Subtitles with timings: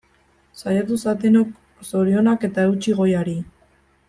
[0.61, 1.51] Saiatu zatenok,
[1.91, 3.39] zorionak eta eutsi goiari!